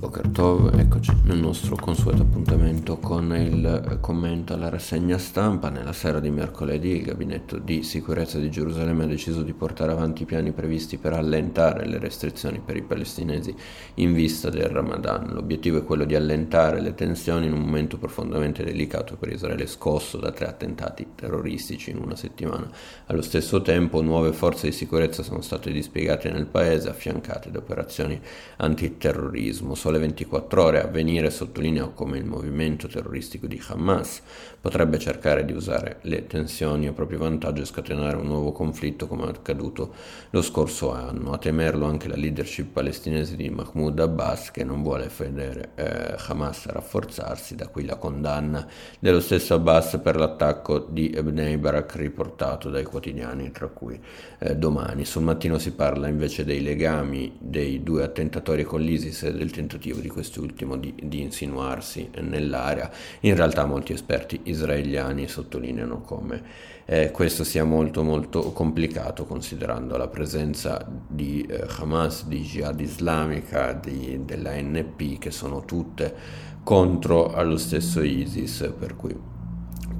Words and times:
Boker 0.00 0.28
Tov, 0.28 0.78
eccoci 0.78 1.14
nel 1.24 1.36
nostro 1.36 1.76
consueto 1.76 2.22
appuntamento 2.22 2.96
con 2.96 3.36
il 3.36 3.98
commento 4.00 4.54
alla 4.54 4.70
rassegna 4.70 5.18
stampa. 5.18 5.68
Nella 5.68 5.92
sera 5.92 6.20
di 6.20 6.30
mercoledì 6.30 6.96
il 6.96 7.02
gabinetto 7.02 7.58
di 7.58 7.82
sicurezza 7.82 8.38
di 8.38 8.50
Gerusalemme 8.50 9.04
ha 9.04 9.06
deciso 9.06 9.42
di 9.42 9.52
portare 9.52 9.92
avanti 9.92 10.22
i 10.22 10.24
piani 10.24 10.52
previsti 10.52 10.96
per 10.96 11.12
allentare 11.12 11.84
le 11.84 11.98
restrizioni 11.98 12.62
per 12.64 12.76
i 12.76 12.82
palestinesi 12.82 13.54
in 13.96 14.14
vista 14.14 14.48
del 14.48 14.70
Ramadan. 14.70 15.34
L'obiettivo 15.34 15.76
è 15.76 15.84
quello 15.84 16.06
di 16.06 16.14
allentare 16.14 16.80
le 16.80 16.94
tensioni 16.94 17.44
in 17.44 17.52
un 17.52 17.60
momento 17.60 17.98
profondamente 17.98 18.64
delicato 18.64 19.16
per 19.18 19.30
Israele 19.30 19.66
scosso 19.66 20.16
da 20.16 20.32
tre 20.32 20.46
attentati 20.46 21.08
terroristici 21.14 21.90
in 21.90 21.98
una 21.98 22.16
settimana. 22.16 22.70
Allo 23.04 23.20
stesso 23.20 23.60
tempo 23.60 24.00
nuove 24.00 24.32
forze 24.32 24.68
di 24.68 24.72
sicurezza 24.72 25.22
sono 25.22 25.42
state 25.42 25.70
dispiegate 25.70 26.30
nel 26.30 26.46
paese 26.46 26.88
affiancate 26.88 27.50
da 27.50 27.58
operazioni 27.58 28.18
antiterrorismo 28.56 29.74
Sole 29.90 29.98
24 29.98 30.62
Ore 30.62 30.82
Avvenire 30.84 31.30
sottolinea 31.30 31.86
come 31.88 32.16
il 32.16 32.24
movimento 32.24 32.86
terroristico 32.86 33.48
di 33.48 33.60
Hamas 33.66 34.22
potrebbe 34.60 35.00
cercare 35.00 35.44
di 35.44 35.52
usare 35.52 35.98
le 36.02 36.28
tensioni 36.28 36.86
a 36.86 36.92
proprio 36.92 37.18
vantaggio 37.18 37.62
e 37.62 37.64
scatenare 37.64 38.16
un 38.16 38.26
nuovo 38.26 38.52
conflitto 38.52 39.08
come 39.08 39.24
accaduto 39.26 39.92
lo 40.30 40.42
scorso 40.42 40.92
anno. 40.92 41.32
A 41.32 41.38
temerlo 41.38 41.86
anche 41.86 42.06
la 42.06 42.14
leadership 42.14 42.72
palestinese 42.72 43.34
di 43.34 43.50
Mahmoud 43.50 43.98
Abbas 43.98 44.52
che 44.52 44.62
non 44.62 44.80
vuole 44.84 45.10
vedere 45.16 45.70
eh, 45.74 46.14
Hamas 46.28 46.66
rafforzarsi, 46.66 47.56
da 47.56 47.66
qui 47.66 47.84
la 47.84 47.96
condanna 47.96 48.64
dello 49.00 49.20
stesso 49.20 49.54
Abbas 49.54 49.98
per 50.00 50.14
l'attacco 50.14 50.78
di 50.78 51.10
Ebnei 51.12 51.56
Barak 51.58 51.96
riportato 51.96 52.70
dai 52.70 52.84
quotidiani, 52.84 53.50
tra 53.50 53.66
cui 53.66 53.98
eh, 54.38 54.54
domani. 54.54 55.04
Sul 55.04 55.22
mattino 55.22 55.58
si 55.58 55.72
parla 55.72 56.06
invece 56.06 56.44
dei 56.44 56.62
legami 56.62 57.36
dei 57.40 57.82
due 57.82 58.04
attentatori 58.04 58.62
con 58.62 58.82
l'ISIS 58.82 59.24
e 59.24 59.32
del 59.32 59.50
tentativo 59.50 59.78
tentativo 59.80 60.00
di 60.00 60.08
quest'ultimo 60.08 60.76
di, 60.76 60.94
di 61.02 61.22
insinuarsi 61.22 62.10
nell'area. 62.20 62.90
In 63.20 63.34
realtà 63.34 63.64
molti 63.64 63.94
esperti 63.94 64.40
israeliani 64.44 65.26
sottolineano 65.26 66.02
come 66.02 66.42
eh, 66.84 67.10
questo 67.10 67.42
sia 67.42 67.64
molto 67.64 68.02
molto 68.02 68.52
complicato 68.52 69.24
considerando 69.24 69.96
la 69.96 70.08
presenza 70.08 70.86
di 71.08 71.40
eh, 71.48 71.64
Hamas, 71.78 72.26
di 72.26 72.42
Jihad 72.42 72.78
islamica, 72.80 73.72
di, 73.72 74.20
della 74.24 74.52
NP 74.60 75.18
che 75.18 75.30
sono 75.30 75.64
tutte 75.64 76.14
contro 76.62 77.32
allo 77.32 77.56
stesso 77.56 78.02
ISIS 78.02 78.72
per 78.78 78.94
cui 78.96 79.16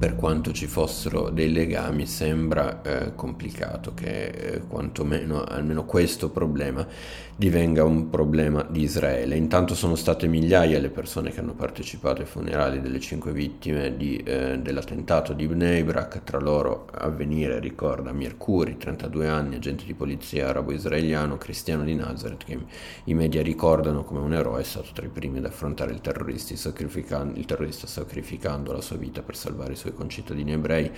per 0.01 0.15
quanto 0.15 0.51
ci 0.51 0.65
fossero 0.65 1.29
dei 1.29 1.51
legami, 1.51 2.07
sembra 2.07 2.81
eh, 2.81 3.13
complicato 3.13 3.93
che 3.93 4.29
eh, 4.29 4.61
quantomeno 4.61 5.43
almeno 5.43 5.85
questo 5.85 6.31
problema 6.31 6.87
divenga 7.35 7.83
un 7.83 8.09
problema 8.09 8.65
di 8.69 8.81
Israele. 8.81 9.35
Intanto 9.35 9.73
sono 9.73 9.95
state 9.95 10.27
migliaia 10.27 10.79
le 10.79 10.89
persone 10.89 11.31
che 11.31 11.39
hanno 11.39 11.53
partecipato 11.53 12.21
ai 12.21 12.27
funerali 12.27 12.81
delle 12.81 12.99
cinque 12.99 13.31
vittime 13.31 13.95
di, 13.97 14.17
eh, 14.17 14.59
dell'attentato 14.59 15.33
di 15.33 15.47
Bnei 15.47 15.83
Brak, 15.83 16.23
tra 16.23 16.39
loro 16.39 16.87
avvenire 16.91 17.59
ricorda 17.59 18.11
Mirkuri, 18.11 18.77
32 18.77 19.27
anni, 19.27 19.55
agente 19.55 19.85
di 19.85 19.93
polizia 19.93 20.49
arabo-israeliano, 20.49 21.37
cristiano 21.37 21.83
di 21.83 21.95
Nazareth, 21.95 22.43
che 22.43 22.59
i 23.05 23.13
media 23.15 23.41
ricordano 23.41 24.03
come 24.03 24.19
un 24.19 24.33
eroe, 24.33 24.61
è 24.61 24.63
stato 24.63 24.89
tra 24.93 25.05
i 25.05 25.09
primi 25.09 25.39
ad 25.39 25.45
affrontare 25.45 25.91
il, 25.91 25.97
il 25.97 27.45
terrorista 27.45 27.87
sacrificando 27.87 28.71
la 28.71 28.81
sua 28.81 28.97
vita 28.97 29.21
per 29.23 29.35
salvare 29.35 29.73
i 29.73 29.75
suoi 29.75 29.90
suoi 29.91 29.93
concittadini 29.93 30.53
ebrei, 30.53 30.89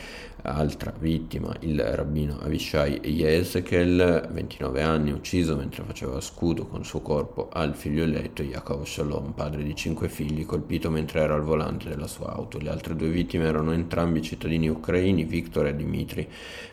altra 0.44 0.94
vittima, 0.98 1.56
il 1.62 1.82
rabbino 1.82 2.40
Avishai 2.40 3.02
Yezekel, 3.04 4.30
29 4.32 4.82
anni, 4.82 5.12
ucciso 5.12 5.56
mentre 5.56 5.84
faceva 5.84 6.20
scudo 6.22 6.66
con 6.66 6.82
il 6.82 6.86
suo 6.86 7.02
corpo 7.02 7.50
al 7.52 7.76
figlio 7.76 8.04
eletto 8.04 8.44
Yaakov 8.44 8.86
Shalom, 8.86 9.32
padre 9.32 9.64
di 9.64 9.76
cinque 9.76 10.10
figli, 10.10 10.46
colpito 10.46 10.90
mentre 10.90 11.22
era 11.22 11.34
al 11.34 11.44
volante 11.44 11.90
della 11.90 12.08
sua 12.08 12.34
auto. 12.34 12.60
Le 12.60 12.70
altre 12.70 12.96
due 12.96 13.10
vittime 13.10 13.46
erano 13.46 13.72
entrambi 13.72 14.22
cittadini 14.22 14.70
ucraini, 14.70 15.24
Viktor 15.24 15.68
e 15.68 15.76
Dmitry 15.76 16.28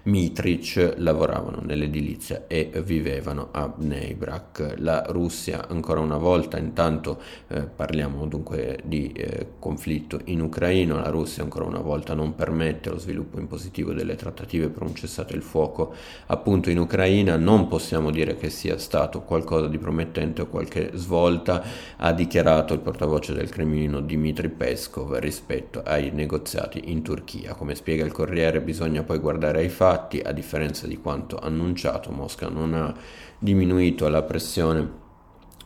Mitric, 0.05 0.95
lavoravano 0.99 1.61
nell'edilizia 1.63 2.47
e 2.47 2.71
vivevano 2.85 3.49
a 3.53 3.69
Bnei 3.69 4.15
Brak. 4.15 4.75
La 4.79 5.05
Russia 5.09 5.69
ancora 5.69 6.01
una 6.01 6.17
volta, 6.17 6.59
intanto 6.59 7.21
eh, 7.49 7.63
parliamo 7.63 8.27
dunque 8.27 8.81
di 8.85 9.13
eh, 9.13 9.47
conflitto 9.59 10.21
in 10.25 10.41
Ucraina, 10.41 11.01
la 11.01 11.11
Russia 11.11 11.43
ancora 11.43 11.65
una 11.65 11.81
volta 11.81 12.10
volta 12.11 12.15
non 12.15 12.35
permette 12.35 12.91
lo 12.91 12.99
sviluppo 12.99 13.39
in 13.39 13.47
positivo 13.47 13.93
delle 13.93 14.17
trattative 14.17 14.69
per 14.69 14.83
un 14.83 14.95
cessate 14.95 15.35
il 15.35 15.43
fuoco 15.43 15.95
appunto 16.27 16.71
in 16.71 16.79
Ucraina, 16.79 17.37
non 17.37 17.69
possiamo 17.69 18.11
dire 18.11 18.37
che 18.37 18.51
sia 18.51 18.79
stato 18.79 19.23
qualcosa 19.23 19.69
di 19.69 19.79
promettente 19.79 20.43
o 20.43 20.47
qualche 20.47 20.91
svolta, 20.95 21.63
ha 21.97 22.13
dichiarato 22.13 22.75
il 22.75 22.81
portavoce 22.81 23.33
del 23.33 23.49
Cremlino 23.49 24.01
Dmitry 24.01 24.49
Peskov 24.49 25.17
rispetto 25.19 25.83
ai 25.85 26.11
negoziati 26.11 26.91
in 26.91 27.03
Turchia. 27.03 27.55
Come 27.55 27.75
spiega 27.75 28.05
il 28.05 28.13
Corriere 28.13 28.61
bisogna 28.61 29.03
poi 29.03 29.19
guardare 29.19 29.61
ai 29.61 29.69
fatti, 29.69 30.21
a 30.21 30.33
differenza 30.33 30.87
di 30.87 30.99
quanto 30.99 31.39
annunciato 31.39 32.11
Mosca 32.11 32.49
non 32.49 32.75
ha 32.75 32.95
diminuito 33.39 34.09
la 34.09 34.23
pressione 34.23 35.09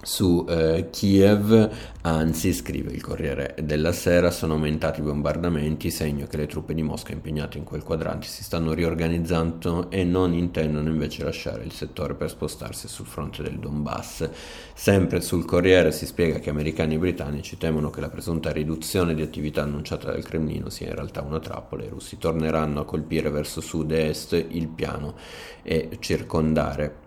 su 0.05 0.45
eh, 0.49 0.89
Kiev, 0.91 1.71
anzi, 2.03 2.53
scrive 2.53 2.93
il 2.93 3.01
Corriere 3.01 3.55
della 3.63 3.93
Sera, 3.93 4.31
sono 4.31 4.55
aumentati 4.55 5.01
i 5.01 5.03
bombardamenti, 5.03 5.91
segno 5.91 6.27
che 6.27 6.37
le 6.37 6.47
truppe 6.47 6.75
di 6.75 6.83
Mosca 6.83 7.13
impegnate 7.13 7.59
in 7.59 7.65
quel 7.65 7.83
quadrante 7.83 8.27
si 8.27 8.45
stanno 8.45 8.75
riorganizzando 8.75 9.91
e 9.91 10.05
non 10.05 10.35
intendono 10.35 10.89
invece 10.89 11.25
lasciare 11.25 11.65
il 11.65 11.73
settore 11.73 12.15
per 12.15 12.31
spostarsi 12.31 12.87
sul 12.87 13.07
fronte 13.07 13.43
del 13.43 13.59
Donbass. 13.59 14.29
Sempre 14.75 15.21
sul 15.21 15.45
Corriere 15.45 15.91
si 15.91 16.07
spiega 16.07 16.39
che 16.39 16.51
americani 16.51 16.95
e 16.95 16.99
britannici 16.99 17.57
temono 17.57 17.91
che 17.91 18.01
la 18.01 18.11
presunta 18.11 18.53
riduzione 18.53 19.15
di 19.15 19.23
attività 19.23 19.63
annunciata 19.63 20.11
dal 20.11 20.23
Cremlino 20.23 20.69
sia 20.69 20.89
in 20.89 20.95
realtà 20.95 21.23
una 21.23 21.41
trappola 21.41 21.85
i 21.85 21.89
russi 21.89 22.19
torneranno 22.19 22.81
a 22.81 22.85
colpire 22.85 23.31
verso 23.31 23.61
sud 23.61 23.91
e 23.93 24.09
est 24.09 24.33
il 24.33 24.69
piano 24.69 25.15
e 25.63 25.97
circondare 26.01 27.04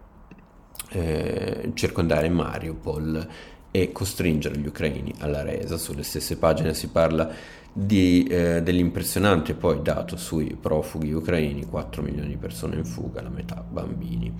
eh, 0.90 1.72
circondare 1.74 2.30
Mariupol 2.30 3.28
e 3.72 3.92
costringere 3.92 4.58
gli 4.58 4.68
ucraini 4.68 5.14
alla 5.20 5.44
resa. 5.44 5.78
Sulle 5.78 6.04
stesse 6.04 6.38
pagine 6.38 6.74
si 6.74 6.90
parla 6.90 7.30
di, 7.72 8.26
eh, 8.28 8.62
dell'impressionante 8.64 9.54
poi 9.54 9.82
dato 9.82 10.18
sui 10.18 10.58
profughi 10.60 11.12
ucraini, 11.12 11.66
4 11.66 12.02
milioni 12.02 12.30
di 12.30 12.38
persone 12.38 12.76
in 12.76 12.86
fuga, 12.86 13.22
la 13.22 13.30
metà 13.30 13.64
bambini. 13.68 14.34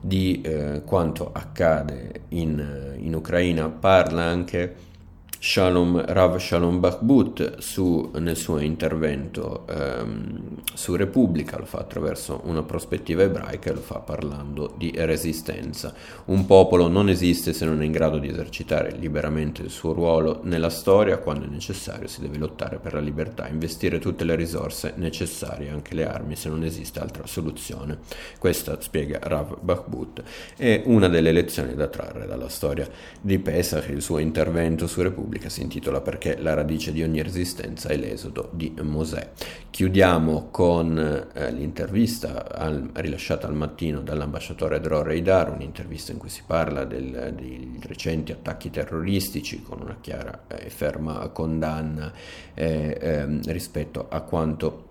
Di 0.00 0.40
eh, 0.40 0.82
quanto 0.84 1.30
accade 1.32 2.22
in, 2.30 2.96
in 2.98 3.14
Ucraina 3.14 3.68
parla 3.68 4.22
anche 4.22 4.74
Shalom, 5.44 6.04
Rav 6.06 6.38
Shalom 6.38 6.78
Bakhbut 6.78 7.58
su, 7.58 8.12
nel 8.20 8.36
suo 8.36 8.60
intervento 8.60 9.66
ehm, 9.66 10.62
su 10.72 10.94
Repubblica, 10.94 11.58
lo 11.58 11.64
fa 11.64 11.78
attraverso 11.78 12.42
una 12.44 12.62
prospettiva 12.62 13.24
ebraica 13.24 13.70
e 13.70 13.74
lo 13.74 13.80
fa 13.80 13.98
parlando 13.98 14.72
di 14.78 14.92
resistenza. 14.94 15.92
Un 16.26 16.46
popolo 16.46 16.86
non 16.86 17.08
esiste 17.08 17.52
se 17.52 17.64
non 17.64 17.82
è 17.82 17.84
in 17.84 17.90
grado 17.90 18.18
di 18.18 18.28
esercitare 18.28 18.92
liberamente 18.92 19.62
il 19.62 19.70
suo 19.70 19.92
ruolo 19.92 20.42
nella 20.44 20.70
storia, 20.70 21.18
quando 21.18 21.46
è 21.46 21.48
necessario 21.48 22.06
si 22.06 22.20
deve 22.20 22.38
lottare 22.38 22.78
per 22.78 22.92
la 22.92 23.00
libertà, 23.00 23.48
investire 23.48 23.98
tutte 23.98 24.22
le 24.22 24.36
risorse 24.36 24.92
necessarie, 24.94 25.70
anche 25.70 25.96
le 25.96 26.06
armi, 26.06 26.36
se 26.36 26.50
non 26.50 26.62
esiste 26.62 27.00
altra 27.00 27.26
soluzione. 27.26 27.98
Questa, 28.38 28.80
spiega 28.80 29.18
Rav 29.20 29.58
Bakhbut, 29.60 30.22
è 30.56 30.82
una 30.84 31.08
delle 31.08 31.32
lezioni 31.32 31.74
da 31.74 31.88
trarre 31.88 32.26
dalla 32.28 32.48
storia 32.48 32.88
di 33.20 33.40
Pesach, 33.40 33.88
il 33.88 34.02
suo 34.02 34.18
intervento 34.18 34.86
su 34.86 35.02
Repubblica 35.02 35.30
Repubblica 35.32 35.48
si 35.48 35.62
intitola 35.62 36.00
Perché 36.02 36.36
la 36.38 36.52
radice 36.52 36.92
di 36.92 37.02
ogni 37.02 37.22
resistenza 37.22 37.88
è 37.88 37.96
l'esodo 37.96 38.50
di 38.52 38.74
Mosè. 38.82 39.30
Chiudiamo 39.70 40.48
con 40.50 41.30
eh, 41.32 41.50
l'intervista 41.52 42.54
al, 42.54 42.90
rilasciata 42.92 43.46
al 43.46 43.54
mattino 43.54 44.02
dall'ambasciatore 44.02 44.80
Dror 44.80 45.06
Reidar, 45.06 45.50
un'intervista 45.50 46.12
in 46.12 46.18
cui 46.18 46.28
si 46.28 46.42
parla 46.46 46.84
del, 46.84 47.32
dei 47.34 47.78
recenti 47.80 48.32
attacchi 48.32 48.68
terroristici 48.68 49.62
con 49.62 49.80
una 49.80 49.96
chiara 50.00 50.44
e 50.48 50.68
ferma 50.68 51.26
condanna 51.28 52.12
eh, 52.52 52.98
eh, 53.00 53.40
rispetto 53.46 54.08
a 54.10 54.20
quanto 54.20 54.90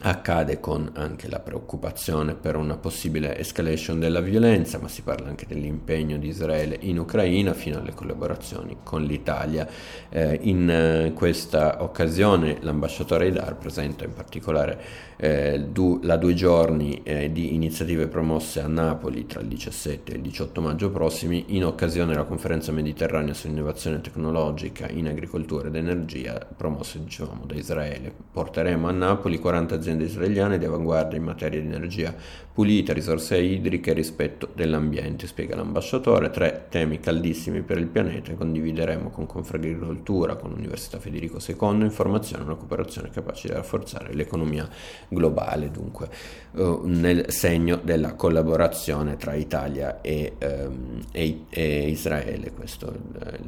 accade 0.00 0.60
con 0.60 0.90
anche 0.94 1.28
la 1.28 1.40
preoccupazione 1.40 2.34
per 2.34 2.56
una 2.56 2.76
possibile 2.76 3.38
escalation 3.38 3.98
della 3.98 4.20
violenza, 4.20 4.78
ma 4.78 4.88
si 4.88 5.02
parla 5.02 5.28
anche 5.28 5.46
dell'impegno 5.46 6.18
di 6.18 6.28
Israele 6.28 6.76
in 6.80 6.98
Ucraina 6.98 7.54
fino 7.54 7.78
alle 7.78 7.94
collaborazioni 7.94 8.78
con 8.82 9.02
l'Italia. 9.02 9.66
Eh, 10.10 10.38
in 10.42 10.68
eh, 10.68 11.12
questa 11.14 11.82
occasione 11.82 12.58
l'ambasciatore 12.60 13.28
Idar 13.28 13.56
presenta 13.56 14.04
in 14.04 14.12
particolare 14.12 15.04
eh, 15.16 15.64
du- 15.70 16.00
la 16.02 16.16
due 16.16 16.34
giorni 16.34 17.00
eh, 17.02 17.32
di 17.32 17.54
iniziative 17.54 18.06
promosse 18.06 18.60
a 18.60 18.66
Napoli 18.66 19.26
tra 19.26 19.40
il 19.40 19.46
17 19.46 20.12
e 20.12 20.16
il 20.16 20.22
18 20.22 20.60
maggio 20.60 20.90
prossimi 20.90 21.44
in 21.48 21.64
occasione 21.64 22.12
della 22.12 22.24
conferenza 22.24 22.70
mediterranea 22.70 23.32
sull'innovazione 23.32 24.02
tecnologica 24.02 24.88
in 24.88 25.08
agricoltura 25.08 25.68
ed 25.68 25.76
energia 25.76 26.46
promossa 26.54 26.98
dicevamo 26.98 27.46
da 27.46 27.54
Israele. 27.54 28.12
Porteremo 28.30 28.88
a 28.88 28.92
Napoli 28.92 29.38
40 29.38 29.80
aziende 29.86 30.04
israeliane 30.04 30.58
di 30.58 30.64
avanguardia 30.64 31.16
in 31.16 31.24
materia 31.24 31.60
di 31.60 31.66
energia 31.66 32.14
pulita, 32.56 32.92
risorse 32.94 33.38
idriche 33.38 33.90
e 33.90 33.92
rispetto 33.92 34.48
dell'ambiente, 34.54 35.26
spiega 35.26 35.54
l'ambasciatore. 35.56 36.30
Tre 36.30 36.66
temi 36.70 36.98
caldissimi 36.98 37.60
per 37.60 37.76
il 37.76 37.86
pianeta 37.86 38.32
condivideremo 38.32 39.10
con 39.10 39.26
Confagricoltura, 39.26 40.36
con 40.36 40.50
l'Università 40.50 40.98
Federico 40.98 41.38
II, 41.46 41.82
informazione 41.82 42.42
e 42.42 42.46
una 42.46 42.54
cooperazione 42.54 43.10
capace 43.10 43.48
di 43.48 43.54
rafforzare 43.54 44.14
l'economia 44.14 44.66
globale, 45.08 45.70
dunque 45.70 46.08
uh, 46.52 46.80
nel 46.84 47.30
segno 47.30 47.78
della 47.82 48.14
collaborazione 48.14 49.16
tra 49.16 49.34
Italia 49.34 50.00
e, 50.00 50.32
um, 50.40 51.02
e, 51.12 51.44
e 51.50 51.90
Israele. 51.90 52.52
Questo 52.52 52.90
è 52.90 53.38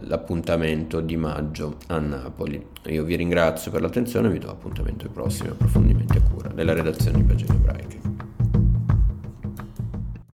l'appuntamento 0.00 1.00
di 1.00 1.16
maggio 1.16 1.76
a 1.88 1.98
Napoli. 1.98 2.64
Io 2.86 3.04
vi 3.04 3.14
ringrazio 3.14 3.70
per 3.70 3.82
l'attenzione 3.82 4.28
e 4.28 4.30
vi 4.30 4.38
do 4.38 4.48
appuntamento 4.48 5.04
ai 5.04 5.10
prossimi 5.12 5.50
approfondimenti 5.68 6.16
a 6.16 6.22
cura 6.22 6.48
della 6.48 6.72
redazione 6.72 7.18
di 7.18 7.24
Pagine 7.24 7.54
Ebraiche. 7.54 8.07